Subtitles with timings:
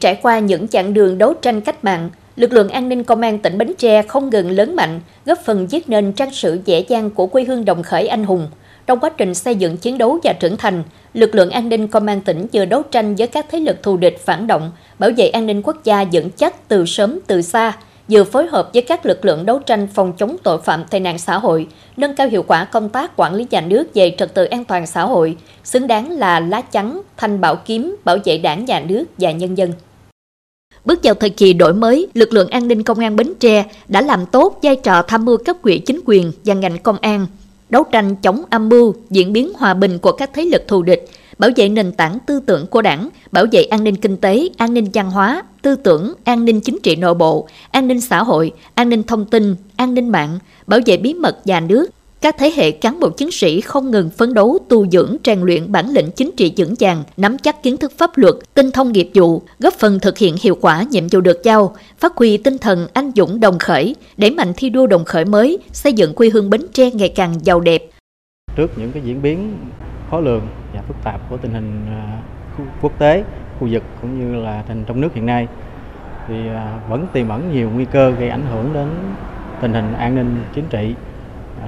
[0.00, 3.38] Trải qua những chặng đường đấu tranh cách mạng, lực lượng an ninh công an
[3.38, 7.10] tỉnh Bến Tre không ngừng lớn mạnh, góp phần viết nên trang sử dễ dàng
[7.10, 8.48] của quê hương đồng khởi anh hùng.
[8.86, 10.82] Trong quá trình xây dựng chiến đấu và trưởng thành,
[11.14, 13.96] lực lượng an ninh công an tỉnh vừa đấu tranh với các thế lực thù
[13.96, 17.72] địch phản động, bảo vệ an ninh quốc gia vững chắc từ sớm từ xa,
[18.08, 21.18] vừa phối hợp với các lực lượng đấu tranh phòng chống tội phạm tệ nạn
[21.18, 21.66] xã hội,
[21.96, 24.86] nâng cao hiệu quả công tác quản lý nhà nước về trật tự an toàn
[24.86, 29.04] xã hội, xứng đáng là lá chắn, thanh bảo kiếm bảo vệ đảng nhà nước
[29.18, 29.72] và nhân dân.
[30.86, 34.00] Bước vào thời kỳ đổi mới, lực lượng an ninh công an Bến Tre đã
[34.00, 37.26] làm tốt vai trò tham mưu cấp quỹ chính quyền và ngành công an,
[37.70, 41.08] đấu tranh chống âm mưu, diễn biến hòa bình của các thế lực thù địch,
[41.38, 44.74] bảo vệ nền tảng tư tưởng của đảng, bảo vệ an ninh kinh tế, an
[44.74, 48.52] ninh văn hóa, tư tưởng, an ninh chính trị nội bộ, an ninh xã hội,
[48.74, 51.86] an ninh thông tin, an ninh mạng, bảo vệ bí mật nhà nước,
[52.26, 55.72] các thế hệ cán bộ chiến sĩ không ngừng phấn đấu tu dưỡng rèn luyện
[55.72, 59.10] bản lĩnh chính trị vững vàng, nắm chắc kiến thức pháp luật, tinh thông nghiệp
[59.14, 62.86] vụ, góp phần thực hiện hiệu quả nhiệm vụ được giao, phát huy tinh thần
[62.92, 66.50] anh dũng đồng khởi, đẩy mạnh thi đua đồng khởi mới, xây dựng quê hương
[66.50, 67.82] Bến Tre ngày càng giàu đẹp.
[68.56, 69.58] Trước những cái diễn biến
[70.10, 70.42] khó lường
[70.74, 72.22] và phức tạp của tình hình à,
[72.82, 73.24] quốc tế,
[73.60, 75.48] khu vực cũng như là tình trong nước hiện nay
[76.28, 78.88] thì à, vẫn tiềm ẩn nhiều nguy cơ gây ảnh hưởng đến
[79.62, 80.94] tình hình an ninh chính trị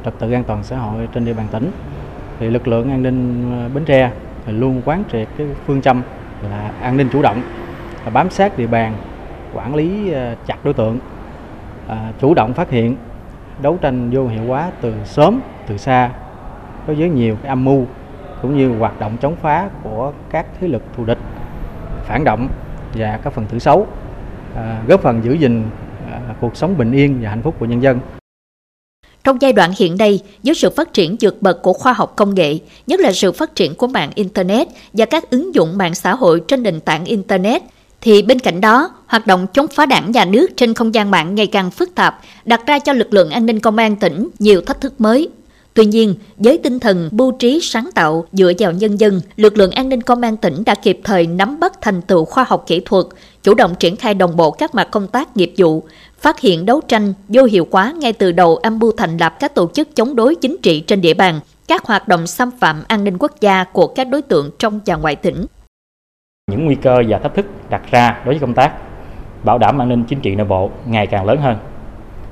[0.05, 1.71] trật tự an toàn xã hội trên địa bàn tỉnh.
[2.41, 4.11] Thì lực lượng an ninh ờ, Bến Tre
[4.47, 6.03] ờ, luôn quán triệt cái phương châm
[6.51, 7.43] là an ninh chủ động
[8.05, 8.93] là bám sát địa bàn,
[9.55, 10.99] quản lý ờ, chặt đối tượng
[12.21, 12.97] chủ động phát hiện,
[13.63, 16.11] đấu tranh vô hiệu hóa từ sớm, từ xa
[16.87, 17.87] đối với nhiều cái âm mưu
[18.43, 21.19] cũng như hoạt động chống phá của các thế lực thù địch,
[22.05, 22.49] phản động
[22.95, 23.87] và các phần tử xấu
[24.87, 25.63] góp phần giữ gìn
[26.41, 28.01] cuộc sống bình yên và hạnh phúc của nhân dân
[29.25, 32.35] trong giai đoạn hiện nay, với sự phát triển vượt bậc của khoa học công
[32.35, 36.15] nghệ, nhất là sự phát triển của mạng Internet và các ứng dụng mạng xã
[36.15, 37.63] hội trên nền tảng Internet,
[38.01, 41.35] thì bên cạnh đó, hoạt động chống phá đảng nhà nước trên không gian mạng
[41.35, 44.61] ngày càng phức tạp, đặt ra cho lực lượng an ninh công an tỉnh nhiều
[44.61, 45.29] thách thức mới.
[45.79, 49.71] Tuy nhiên, với tinh thần bưu trí sáng tạo dựa vào nhân dân, lực lượng
[49.71, 52.81] an ninh công an tỉnh đã kịp thời nắm bắt thành tựu khoa học kỹ
[52.85, 53.07] thuật,
[53.43, 55.83] chủ động triển khai đồng bộ các mặt công tác nghiệp vụ,
[56.19, 59.55] phát hiện đấu tranh vô hiệu quả ngay từ đầu âm mưu thành lập các
[59.55, 63.05] tổ chức chống đối chính trị trên địa bàn, các hoạt động xâm phạm an
[63.05, 65.47] ninh quốc gia của các đối tượng trong và ngoài tỉnh.
[66.51, 68.73] Những nguy cơ và thách thức đặt ra đối với công tác
[69.45, 71.57] bảo đảm an ninh chính trị nội bộ ngày càng lớn hơn.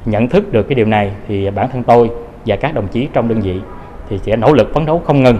[0.04, 2.10] Nhận thức được cái điều này thì bản thân tôi
[2.46, 3.60] và các đồng chí trong đơn vị
[4.08, 5.38] thì sẽ nỗ lực phấn đấu không ngừng,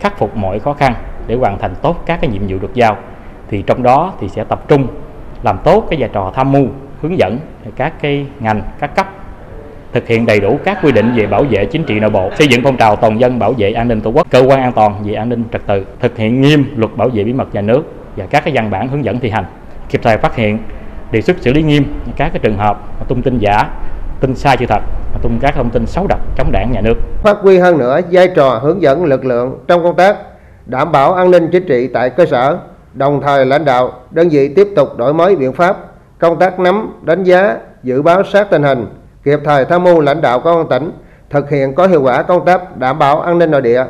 [0.00, 0.94] khắc phục mọi khó khăn
[1.26, 2.96] để hoàn thành tốt các cái nhiệm vụ được giao.
[3.50, 4.86] Thì trong đó thì sẽ tập trung
[5.42, 6.66] làm tốt cái vai trò tham mưu
[7.02, 7.38] hướng dẫn
[7.76, 9.06] các cái ngành các cấp
[9.92, 12.48] thực hiện đầy đủ các quy định về bảo vệ chính trị nội bộ, xây
[12.48, 15.02] dựng phong trào toàn dân bảo vệ an ninh tổ quốc, cơ quan an toàn
[15.04, 17.94] về an ninh trật tự, thực hiện nghiêm luật bảo vệ bí mật nhà nước
[18.16, 19.44] và các cái văn bản hướng dẫn thi hành,
[19.88, 20.58] kịp thời phát hiện,
[21.10, 21.84] đề xuất xử lý nghiêm
[22.16, 23.64] các cái trường hợp tung tin giả,
[24.20, 24.82] tin sai sự thật,
[25.22, 26.94] tung các thông tin xấu độc chống đảng nhà nước.
[27.22, 30.16] Phát huy hơn nữa vai trò hướng dẫn lực lượng trong công tác
[30.66, 32.58] đảm bảo an ninh chính trị tại cơ sở,
[32.94, 35.76] đồng thời lãnh đạo đơn vị tiếp tục đổi mới biện pháp
[36.18, 38.86] công tác nắm, đánh giá, dự báo sát tình hình,
[39.24, 40.92] kịp thời tham mưu lãnh đạo công an tỉnh
[41.30, 43.84] thực hiện có hiệu quả công tác đảm bảo an ninh nội địa,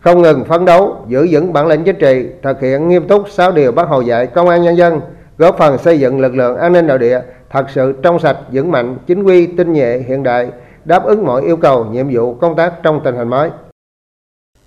[0.00, 3.52] không ngừng phấn đấu, giữ vững bản lĩnh chính trị, thực hiện nghiêm túc 6
[3.52, 5.00] điều bác Hồ dạy công an nhân dân,
[5.38, 7.20] góp phần xây dựng lực lượng an ninh nội địa
[7.50, 10.50] thật sự trong sạch, vững mạnh, chính quy, tinh nhuệ, hiện đại,
[10.84, 13.50] đáp ứng mọi yêu cầu, nhiệm vụ công tác trong tình hình mới.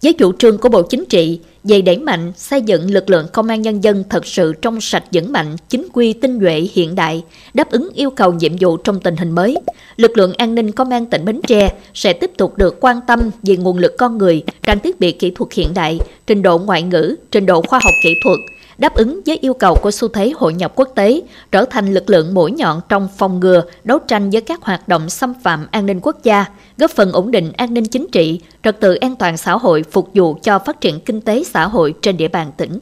[0.04, 3.48] Với chủ trương của Bộ Chính trị về đẩy mạnh xây dựng lực lượng công
[3.48, 7.24] an nhân dân thật sự trong sạch vững mạnh, chính quy tinh nhuệ hiện đại,
[7.54, 9.58] đáp ứng yêu cầu nhiệm vụ trong tình hình mới,
[9.96, 13.20] lực lượng an ninh công an tỉnh Bến Tre sẽ tiếp tục được quan tâm
[13.44, 16.82] về nguồn lực con người, trang thiết bị kỹ thuật hiện đại, trình độ ngoại
[16.84, 18.40] ngữ, trình độ khoa học kỹ thuật,
[18.78, 22.10] đáp ứng với yêu cầu của xu thế hội nhập quốc tế, trở thành lực
[22.10, 25.86] lượng mũi nhọn trong phòng ngừa, đấu tranh với các hoạt động xâm phạm an
[25.86, 26.46] ninh quốc gia,
[26.78, 30.10] góp phần ổn định an ninh chính trị, trật tự an toàn xã hội phục
[30.14, 32.80] vụ cho phát triển kinh tế xã hội trên địa bàn tỉnh.